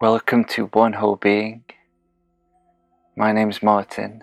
[0.00, 1.64] Welcome to One Whole Being.
[3.16, 4.22] My name's Martin.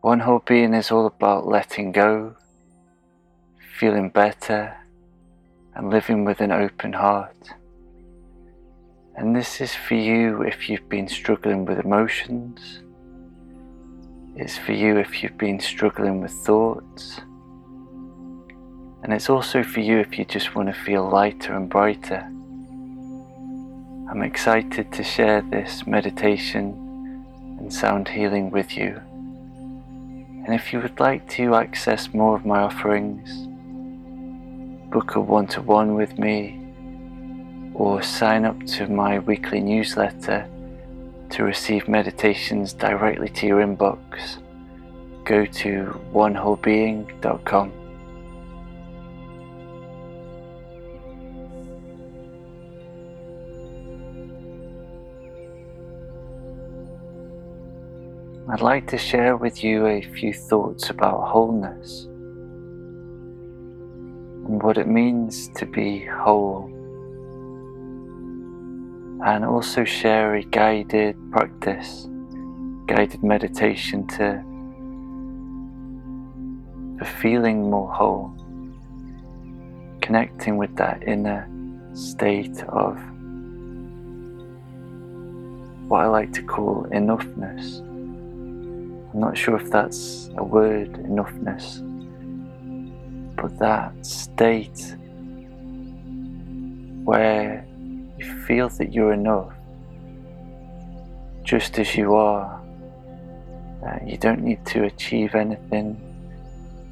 [0.00, 2.34] One Whole Being is all about letting go,
[3.78, 4.76] feeling better,
[5.76, 7.50] and living with an open heart.
[9.14, 12.82] And this is for you if you've been struggling with emotions.
[14.34, 17.20] It's for you if you've been struggling with thoughts.
[19.04, 22.28] And it's also for you if you just want to feel lighter and brighter.
[24.12, 27.24] I'm excited to share this meditation
[27.58, 29.00] and sound healing with you.
[30.44, 33.46] And if you would like to access more of my offerings,
[34.92, 36.60] book a one to one with me,
[37.72, 40.46] or sign up to my weekly newsletter
[41.30, 44.42] to receive meditations directly to your inbox,
[45.24, 47.81] go to onewholebeing.com.
[58.52, 62.04] I'd like to share with you a few thoughts about wholeness
[64.44, 66.66] and what it means to be whole,
[69.24, 72.06] and also share a guided practice,
[72.86, 74.44] guided meditation to
[76.98, 78.34] for feeling more whole,
[80.02, 81.48] connecting with that inner
[81.94, 82.98] state of
[85.88, 87.88] what I like to call enoughness.
[89.12, 91.80] I'm not sure if that's a word, enoughness,
[93.36, 94.96] but that state
[97.04, 97.66] where
[98.18, 99.52] you feel that you're enough
[101.42, 102.58] just as you are.
[103.86, 106.00] Uh, you don't need to achieve anything,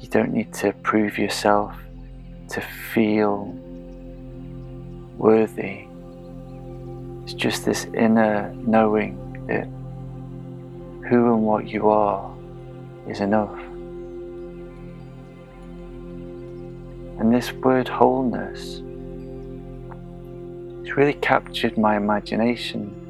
[0.00, 1.74] you don't need to prove yourself
[2.50, 3.46] to feel
[5.16, 5.86] worthy.
[7.24, 9.66] It's just this inner knowing that
[11.08, 12.34] who and what you are
[13.08, 13.58] is enough.
[17.18, 18.80] And this word wholeness
[20.80, 23.00] has really captured my imagination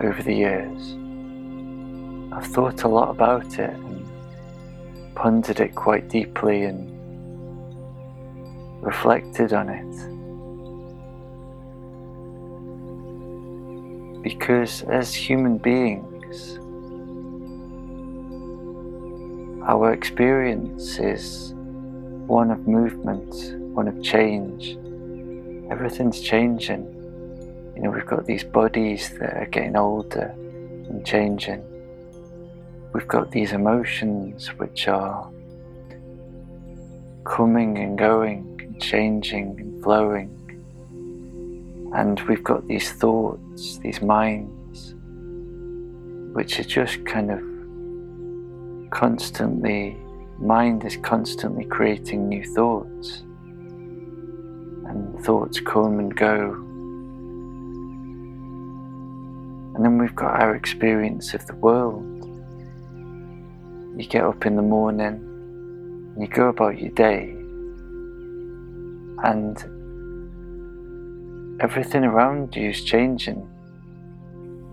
[0.00, 0.96] over the years.
[2.32, 4.06] I've thought a lot about it and
[5.14, 6.90] pondered it quite deeply and
[8.82, 9.92] reflected on it.
[14.22, 16.58] Because as human beings,
[19.72, 21.54] our experience is
[22.26, 23.32] one of movement,
[23.74, 24.76] one of change.
[25.70, 26.84] Everything's changing.
[27.74, 30.34] You know, we've got these bodies that are getting older
[30.90, 31.64] and changing.
[32.92, 35.30] We've got these emotions which are
[37.24, 40.30] coming and going, and changing and flowing.
[41.94, 44.94] And we've got these thoughts, these minds,
[46.34, 47.51] which are just kind of
[48.92, 49.96] constantly,
[50.38, 53.24] mind is constantly creating new thoughts.
[54.86, 56.52] And thoughts come and go.
[59.74, 62.04] And then we've got our experience of the world.
[63.96, 67.30] You get up in the morning, you go about your day,
[69.24, 69.58] and
[71.60, 73.48] everything around you is changing.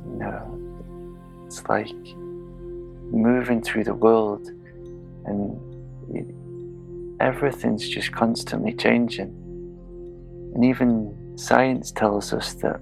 [0.05, 1.89] You know, it's like
[3.11, 4.47] moving through the world
[5.25, 5.59] and
[7.19, 9.29] everything's just constantly changing.
[10.55, 12.81] And even science tells us that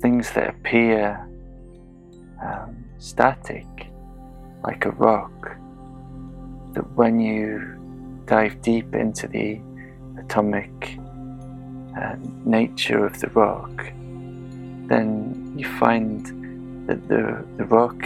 [0.00, 1.28] things that appear
[2.42, 3.66] um, static,
[4.64, 5.56] like a rock,
[6.72, 9.60] that when you dive deep into the
[10.18, 10.98] atomic
[12.00, 13.70] uh, nature of the rock,
[14.88, 17.96] then you find that the, the rock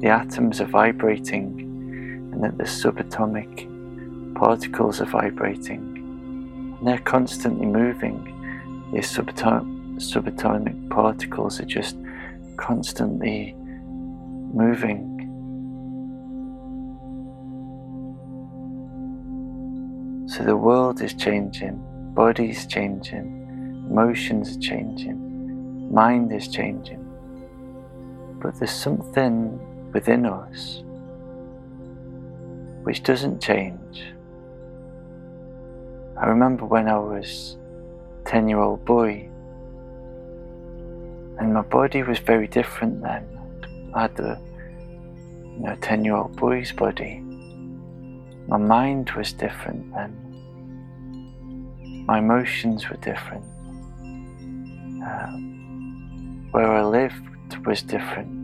[0.00, 1.60] the atoms are vibrating
[2.32, 3.70] and that the subatomic
[4.34, 6.76] particles are vibrating.
[6.78, 8.30] And they're constantly moving.
[8.92, 11.96] These subatom- subatomic particles are just
[12.56, 13.54] constantly
[14.52, 15.14] moving.
[20.26, 21.80] So the world is changing,
[22.14, 27.00] body's changing, emotions are changing, mind is changing.
[28.42, 29.60] But there's something
[29.94, 30.82] within us
[32.84, 34.12] which doesn't change.
[36.20, 37.56] I remember when I was
[38.26, 39.28] 10 year old boy
[41.38, 43.26] and my body was very different then.
[43.94, 44.38] I had a
[45.56, 47.20] you know, 10 year old boy's body.
[48.46, 50.20] My mind was different then.
[52.06, 53.44] My emotions were different.
[55.04, 58.43] Um, where I lived was different,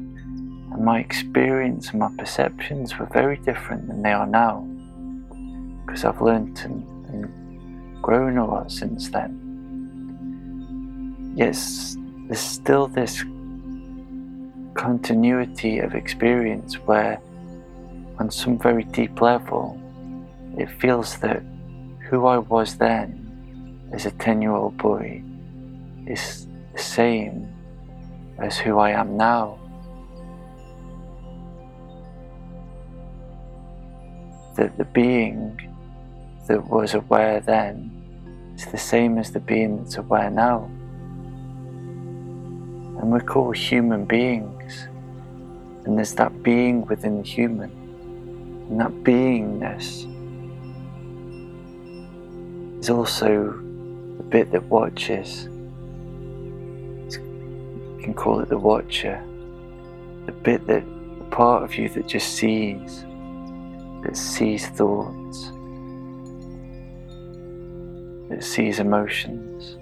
[0.72, 4.60] and my experience and my perceptions were very different than they are now,
[5.84, 9.36] because I've learned and, and grown a lot since then.
[11.36, 11.96] Yes,
[12.26, 13.24] there's still this
[14.74, 17.20] continuity of experience where,
[18.18, 19.80] on some very deep level,
[20.56, 21.42] it feels that
[22.08, 25.22] who I was then as a 10 year old boy
[26.06, 27.48] is the same
[28.38, 29.59] as who I am now.
[34.56, 35.58] That the being
[36.46, 37.90] that was aware then
[38.56, 40.64] is the same as the being that's aware now.
[43.00, 44.88] And we're called human beings.
[45.84, 47.70] And there's that being within the human.
[48.68, 50.06] And that beingness
[52.80, 53.54] is also
[54.16, 55.44] the bit that watches.
[57.14, 59.22] You can call it the watcher.
[60.26, 60.84] The bit that,
[61.18, 63.04] the part of you that just sees,
[64.02, 65.50] that sees thoughts,
[68.28, 69.76] that sees emotions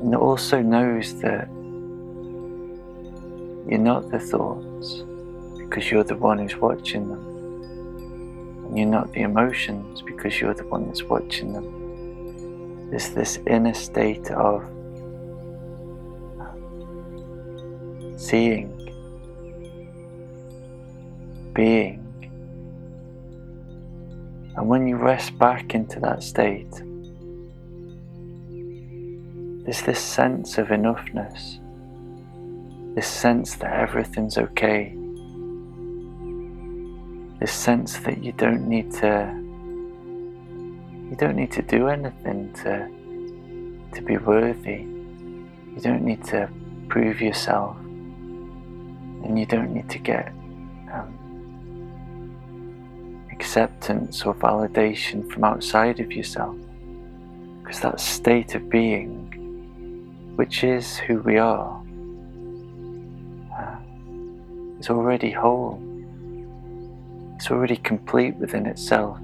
[0.00, 1.48] and also knows that
[3.68, 5.02] you're not the thoughts
[5.58, 7.24] because you're the one who's watching them.
[8.66, 12.88] And you're not the emotions because you're the one that's watching them.
[12.90, 14.62] There's this inner state of
[18.16, 18.72] seeing,
[21.52, 21.97] being.
[24.58, 26.68] And when you rest back into that state,
[29.62, 31.60] there's this sense of enoughness,
[32.96, 34.96] this sense that everything's okay,
[37.38, 39.32] this sense that you don't need to
[41.08, 42.88] you don't need to do anything to
[43.94, 44.80] to be worthy.
[45.74, 46.50] You don't need to
[46.88, 50.32] prove yourself, and you don't need to get
[53.38, 56.56] acceptance or validation from outside of yourself,
[57.62, 59.28] because that state of being
[60.34, 61.82] which is who we are,
[63.58, 63.76] uh,
[64.80, 65.80] is already whole.
[67.36, 69.18] It's already complete within itself.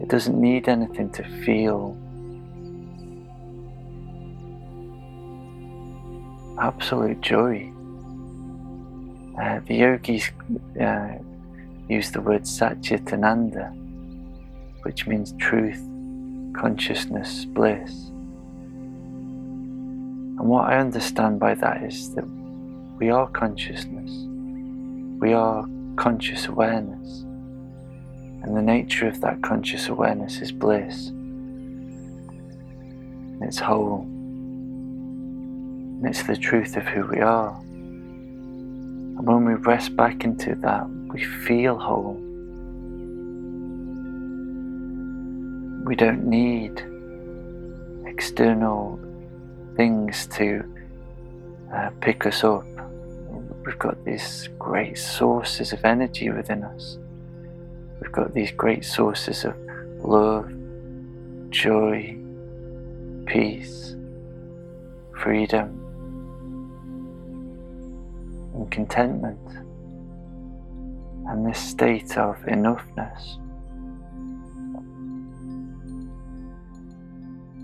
[0.00, 1.96] It doesn't need anything to feel.
[6.60, 7.72] Absolute joy.
[9.40, 10.30] Uh, the yogis
[10.80, 11.14] uh,
[11.90, 13.74] use the word Satchitananda,
[14.82, 15.82] which means truth,
[16.54, 17.90] consciousness, bliss.
[20.38, 22.24] And what I understand by that is that
[22.98, 24.10] we are consciousness,
[25.20, 25.66] we are
[25.96, 27.22] conscious awareness,
[28.42, 31.10] and the nature of that conscious awareness is bliss.
[33.42, 37.60] It's whole, and it's the truth of who we are.
[39.22, 42.14] When we rest back into that, we feel whole.
[45.84, 46.82] We don't need
[48.06, 48.98] external
[49.76, 50.64] things to
[51.74, 52.64] uh, pick us up.
[53.64, 56.96] We've got these great sources of energy within us.
[58.00, 59.54] We've got these great sources of
[60.02, 60.50] love,
[61.50, 62.16] joy,
[63.26, 63.94] peace,
[65.14, 65.79] freedom,
[68.60, 69.48] and contentment,
[71.28, 73.38] and this state of enoughness.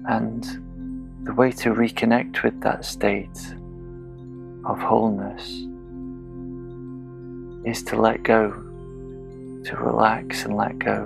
[0.08, 0.44] And
[1.26, 3.54] the way to reconnect with that state
[4.64, 5.48] of wholeness
[7.66, 11.04] is to let go, to relax and let go.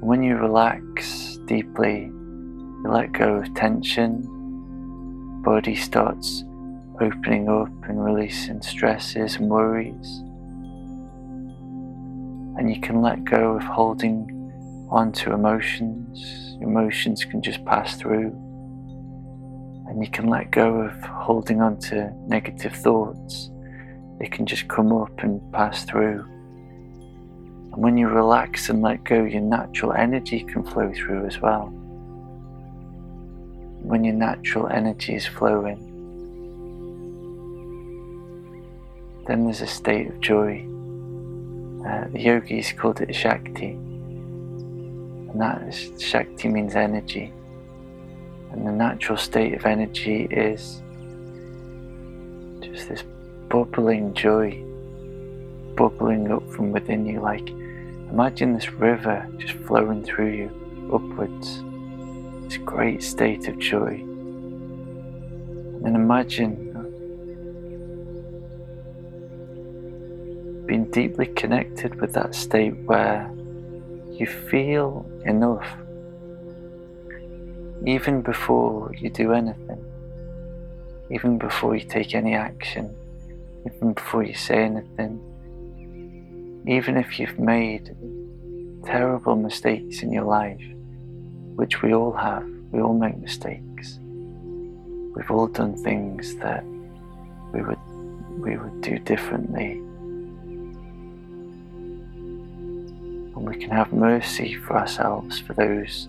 [0.00, 4.22] When you relax deeply, you let go of tension,
[5.42, 6.44] body starts
[7.00, 10.18] opening up and releasing stresses and worries.
[12.58, 14.30] And you can let go of holding
[14.90, 16.56] on to emotions.
[16.60, 18.32] Emotions can just pass through
[19.86, 23.50] and you can let go of holding on to negative thoughts.
[24.18, 26.20] They can just come up and pass through.
[27.72, 31.66] And when you relax and let go, your natural energy can flow through as well.
[33.82, 35.93] When your natural energy is flowing,
[39.26, 40.66] then there's a state of joy.
[41.86, 47.32] Uh, the yogis called it Shakti, and that is Shakti means energy.
[48.52, 50.80] And the natural state of energy is
[52.60, 53.02] just this
[53.48, 54.62] bubbling joy,
[55.74, 57.20] bubbling up from within you.
[57.20, 61.62] Like imagine this river just flowing through you upwards.
[62.44, 64.00] This great state of joy.
[65.84, 66.73] And imagine
[70.94, 73.28] deeply connected with that state where
[74.12, 75.66] you feel enough
[77.84, 79.84] even before you do anything,
[81.10, 82.94] even before you take any action,
[83.66, 85.18] even before you say anything,
[86.68, 87.96] even if you've made
[88.84, 90.62] terrible mistakes in your life,
[91.56, 93.98] which we all have, we all make mistakes.
[95.16, 96.64] We've all done things that
[97.52, 97.78] we would
[98.38, 99.80] we would do differently.
[103.44, 106.08] And we can have mercy for ourselves for those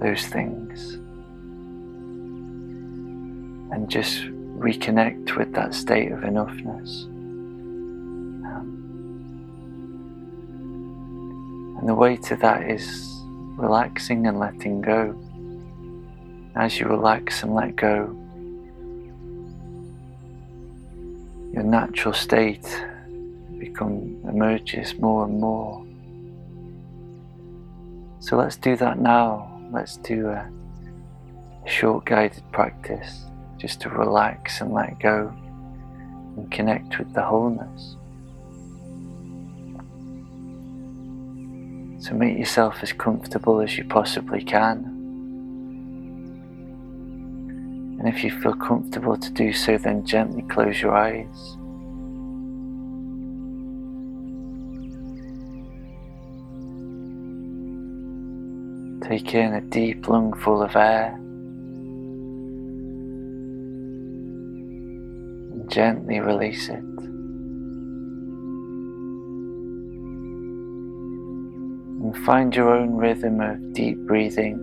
[0.00, 0.94] those things.
[3.72, 4.22] And just
[4.58, 7.04] reconnect with that state of enoughness.
[8.44, 8.66] Um,
[11.78, 13.08] and the way to that is
[13.56, 15.14] relaxing and letting go.
[16.56, 18.06] As you relax and let go,
[21.52, 22.66] your natural state
[23.56, 25.86] become emerges more and more.
[28.20, 29.60] So let's do that now.
[29.72, 30.48] Let's do a
[31.66, 33.24] short guided practice
[33.58, 35.34] just to relax and let go
[36.36, 37.96] and connect with the wholeness.
[42.04, 44.96] So make yourself as comfortable as you possibly can.
[47.98, 51.56] And if you feel comfortable to do so, then gently close your eyes.
[59.10, 61.16] Take in a deep lungful of air.
[65.50, 66.84] And gently release it.
[72.00, 74.58] and find your own rhythm of deep breathing.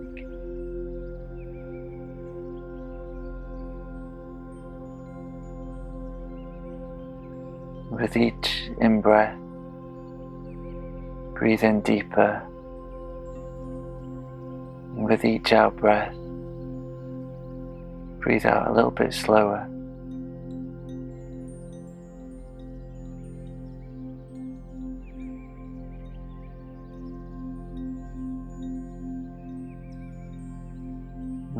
[7.91, 9.37] With each in breath,
[11.35, 12.47] breathe in deeper.
[14.97, 16.13] And with each out breath,
[18.19, 19.69] breathe out a little bit slower.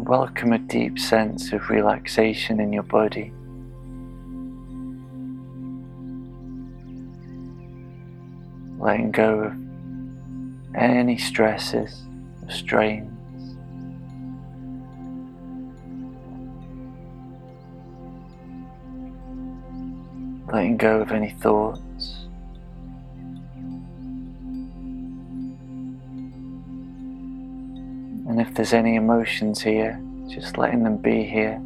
[0.08, 3.34] welcome a deep sense of relaxation in your body.
[8.80, 12.06] Letting go of any stresses
[12.42, 12.52] or
[20.52, 21.82] Letting go of any thoughts.
[28.28, 31.62] And if there's any emotions here, just letting them be here.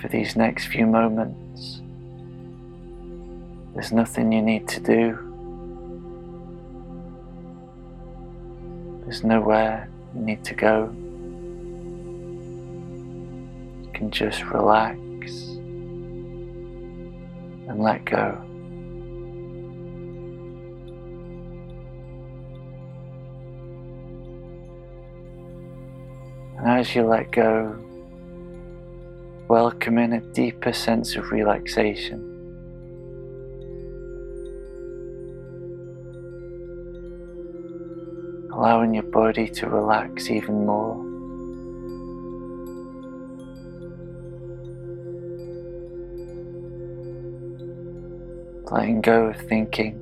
[0.00, 1.80] For these next few moments,
[3.74, 5.18] there's nothing you need to do.
[9.04, 10.94] There's nowhere you need to go.
[14.04, 15.32] Can just relax
[17.68, 18.38] and let go.
[26.58, 27.78] And as you let go,
[29.48, 32.30] welcome in a deeper sense of relaxation.
[38.52, 41.13] Allowing your body to relax even more.
[48.74, 50.00] Letting go of thinking.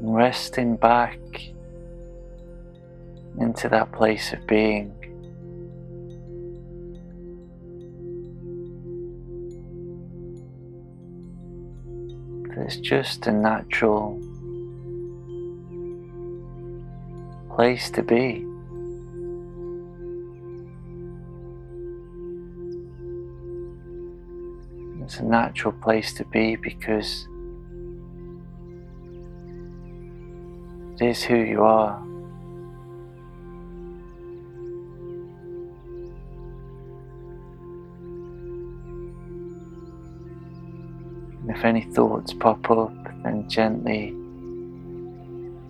[0.00, 1.18] resting back
[3.38, 4.94] into that place of being.
[12.56, 14.20] It's just a natural
[17.54, 18.49] place to be.
[25.20, 27.28] A natural place to be because
[31.00, 31.98] it is who you are.
[41.40, 44.12] And if any thoughts pop up, then gently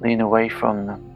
[0.01, 1.07] lean away from them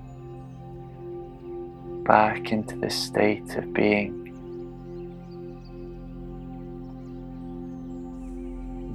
[2.04, 4.23] back into this state of being.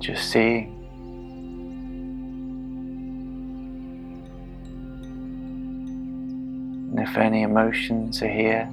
[0.09, 0.75] Just seeing.
[6.89, 8.67] And if any emotions are here,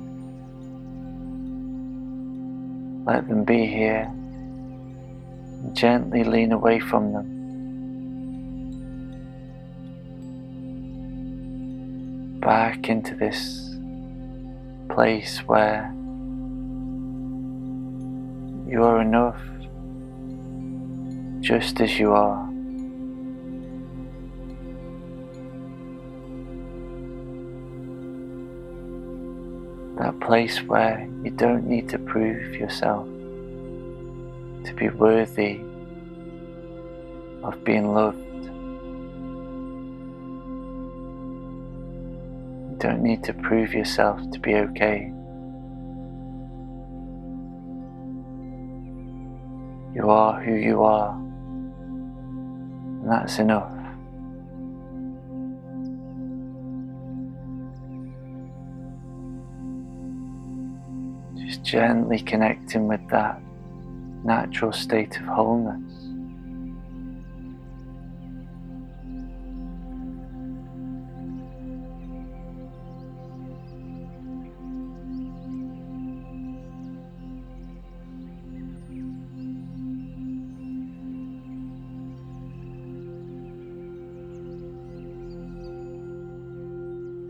[3.05, 4.11] let them be here
[5.75, 7.27] gently lean away from them.
[12.41, 13.77] Back into this
[14.89, 15.93] place where
[18.67, 19.43] you are enough
[21.41, 22.45] just as you are.
[29.99, 35.61] That place where you don't need to prove yourself to be worthy
[37.43, 38.19] of being loved.
[42.71, 45.13] You don't need to prove yourself to be okay.
[49.95, 51.19] You are who you are,
[53.11, 53.73] that's enough.
[61.37, 63.41] Just gently connecting with that
[64.25, 66.06] natural state of wholeness.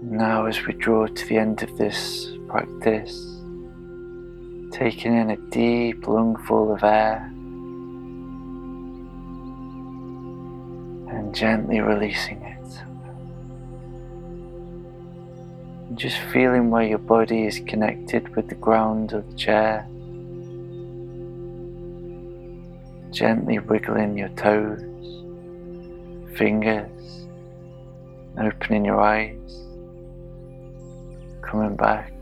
[0.08, 3.40] Now, as we draw to the end of this practice,
[4.70, 7.28] taking in a deep lungful of air
[11.10, 12.84] and gently releasing it.
[15.88, 19.88] And just feeling where your body is connected with the ground of the chair.
[23.10, 24.80] Gently wiggling your toes,
[26.38, 27.26] fingers,
[28.38, 29.65] opening your eyes,
[31.46, 32.12] coming back.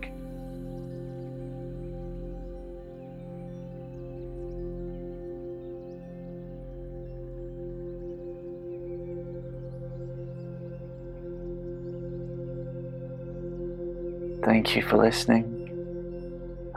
[14.45, 15.51] Thank you for listening.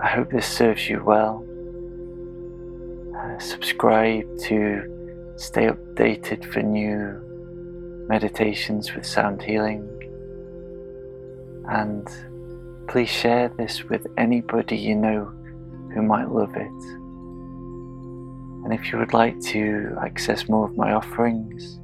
[0.02, 1.44] I hope this serves you well.
[3.14, 9.86] Uh, subscribe to stay updated for new meditations with sound healing.
[11.70, 12.08] And
[12.88, 15.26] please share this with anybody you know
[15.94, 16.84] who might love it.
[18.64, 21.80] And if you would like to access more of my offerings,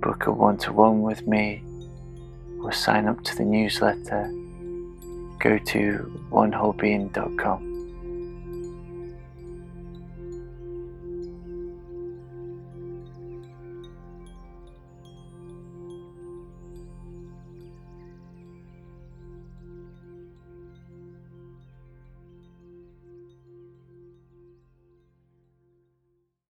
[0.00, 1.62] book a one to one with me,
[2.62, 4.30] or sign up to the newsletter
[5.42, 7.71] go to onewholebeing.com.